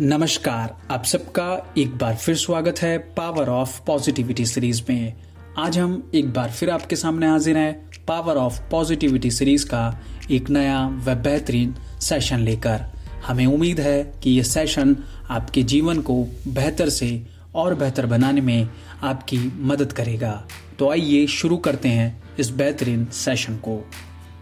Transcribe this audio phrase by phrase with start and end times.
[0.00, 5.14] नमस्कार, आप सबका एक बार फिर स्वागत है पावर ऑफ़ पॉजिटिविटी सीरीज़ में।
[5.58, 10.50] आज हम एक बार फिर आपके सामने हाजिर हैं पावर ऑफ़ पॉजिटिविटी सीरीज़ का एक
[10.50, 12.84] नया व बेहतरीन सेशन लेकर।
[13.26, 14.96] हमें उम्मीद है कि यह सेशन
[15.30, 18.68] आपके जीवन को बेहतर से और बेहतर बनाने में
[19.02, 20.46] आपकी मदद करेगा।
[20.78, 23.76] तो आइए शुरू करते हैं इस बेहतरीन सेशन को।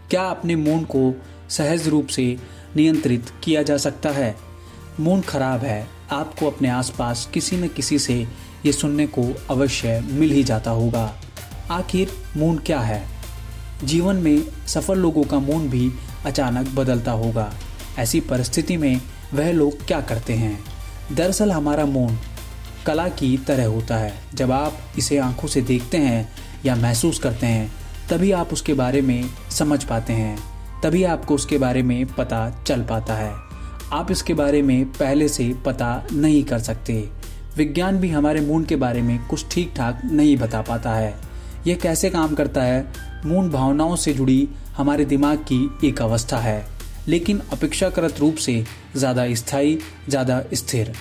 [0.09, 2.37] क्या अपने मूड को सहज रूप से
[2.75, 4.54] नियंत्रित किया जा सकता है?
[4.99, 8.27] मूड खराब है, आपको अपने आसपास किसी न किसी से
[8.65, 11.15] ये सुनने को अवश्य मिल ही जाता होगा।
[11.71, 13.07] आखिर मूड क्या है?
[13.83, 15.91] जीवन में सफल लोगों का मूड भी
[16.25, 17.53] अचानक बदलता होगा।
[17.99, 19.01] ऐसी परिस्थिति में
[19.33, 20.63] वह लोग क्या करते हैं?
[21.11, 22.11] दरअसल हमारा मूड
[22.85, 26.31] कला की तरह होता है। जब आप इसे आँखों से देखते हैं
[26.65, 27.71] या महसूस करते हैं,
[28.09, 30.39] तभी आप उसके बारे में समझ पाते हैं।
[30.83, 33.44] तभी आपको उसके बारे में पता चल पाता है।
[33.93, 36.93] आप इसके बारे में पहले से पता नहीं कर सकते।
[37.57, 41.13] विज्ञान भी हमारे मूड के बारे में कुछ ठीक ठाक नहीं बता पाता है।
[41.67, 42.85] यह कैसे काम करता है?
[43.25, 46.65] मून भावनाओं से जुड़ी हमारे दिमाग की एक अवस्था है,
[47.07, 48.63] लेकिन अपेक्षाकृत रूप से
[48.95, 49.77] ज़्यादा स्थायी,
[50.09, 50.93] ज़्यादा स्थिर।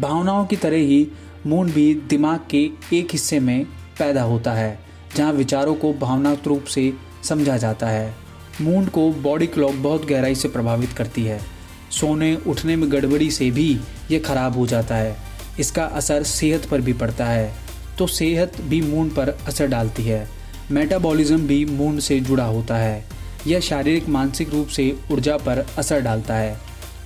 [0.00, 1.06] भावनाओं की तरह ही
[1.46, 3.64] मूड भी दिमाग के एक हिस्से में
[3.98, 4.78] पैदा होता है,
[5.16, 6.92] जहाँ विचारों को भावनात्मक रूप से
[7.24, 8.14] समझा जाता है।
[8.60, 11.40] मूड को बॉडी क्लॉक बहुत गहराई से प्रभावित करती है
[11.90, 13.70] सोने उठने में गड़बड़ी से भी
[14.10, 15.16] ये खराब हो जाता है।
[15.60, 17.52] इसका असर सेहत पर भी पड़ता है।
[17.98, 20.28] तो सेहत भी मूड पर असर डालती है।
[20.70, 23.04] मेटाबॉलिज्म भी मूड से जुड़ा होता है।
[23.46, 26.58] यह शारीरिक, मानसिक रूप से ऊर्जा पर असर डालता है।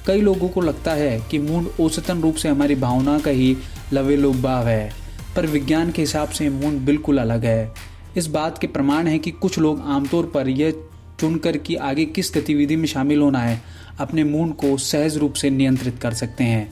[0.06, 3.56] कई लोगों को लगता है कि मूड औसतन रूप से हमारी भावना का ही
[3.92, 4.92] लवेलोभाव है,
[5.36, 7.74] पर विज्ञान के हिसाब से मूड बिल्कुल अलग है।
[8.16, 10.72] इस बात के प्रमाण है कि कुछ लोग आमतौर पर यह
[11.20, 13.60] चुनकर कि आगे किस गतिविधि में शामिल होना है,
[14.00, 16.68] अपने मूड को सहज रूप से नियंत्रित कर सकते हैं।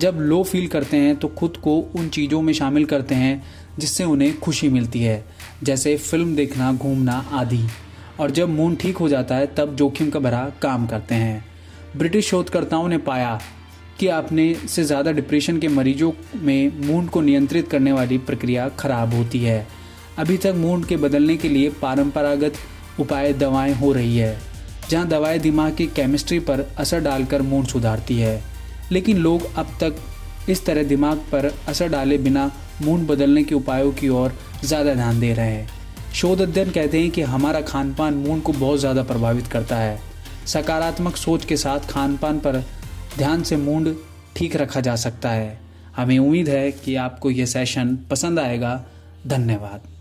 [0.00, 3.42] जब लो फील करते हैं तो खुद को उन चीज़ों में शामिल करते हैं,
[3.78, 5.24] जिससे उन्हें खुशी मिलती है,
[5.62, 7.66] जैसे फ़िल्म देखना, घूमना आदि।
[8.20, 11.44] और जब मूड ठीक हो जाता है, तब जोखिम का भरा काम करते हैं।
[11.96, 13.40] ब्रिटिश शोधकर्ताओं ने पाया
[14.00, 19.14] कि आपने से ज़्यादा डिप्रेशन के मरीजों में मूड को नियंत्रित करने वाली प्रक्रिया खराब
[19.14, 19.66] होती है।
[20.18, 22.54] अभी तक मूड के बदलने के लिए परंपरागत
[23.00, 24.36] उपाय दवाएँ हो रही है,
[24.90, 28.42] जहाँ दवाएँ दिमाग की केमिस्ट्री पर असर डालकर मूड सुधारती है।
[28.92, 29.96] लेकिन लोग अब तक
[30.50, 32.50] इस तरह दिमाग पर असर डाले बिना
[32.82, 34.32] मूड बदलने के उपायों की ओर
[34.64, 35.68] ज़्यादा ध्यान दे रहे हैं।
[36.14, 39.98] शोध अध्ययन कहते हैं कि हमारा खान पान मूड को बहुत ज़्यादा प्रभावित करता है।
[40.46, 42.62] सकारात्मक सोच के साथ खान पान पर
[43.18, 43.94] ध्यान से मूड
[44.36, 45.58] ठीक रखा जा सकता है।
[45.96, 48.74] हमें उम्मीद है कि आपको यह सेशन पसंद आएगा।
[49.26, 49.92] धन्यवाद।